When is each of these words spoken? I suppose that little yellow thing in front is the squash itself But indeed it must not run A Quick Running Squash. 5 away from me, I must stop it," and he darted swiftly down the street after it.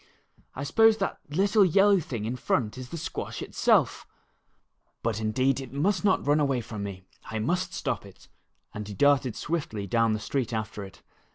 I 0.55 0.63
suppose 0.63 0.97
that 0.97 1.19
little 1.29 1.63
yellow 1.63 1.99
thing 1.99 2.25
in 2.25 2.35
front 2.35 2.75
is 2.75 2.89
the 2.89 2.97
squash 2.97 3.43
itself 3.43 4.07
But 5.03 5.21
indeed 5.21 5.59
it 5.61 5.71
must 5.71 6.03
not 6.03 6.25
run 6.25 6.39
A 6.39 6.45
Quick 6.47 6.49
Running 6.49 6.61
Squash. 6.61 6.61
5 6.61 6.61
away 6.61 6.61
from 6.61 6.83
me, 6.83 7.03
I 7.25 7.37
must 7.37 7.73
stop 7.75 8.05
it," 8.07 8.27
and 8.73 8.87
he 8.87 8.95
darted 8.95 9.35
swiftly 9.35 9.85
down 9.85 10.13
the 10.13 10.19
street 10.19 10.53
after 10.53 10.83
it. 10.83 11.03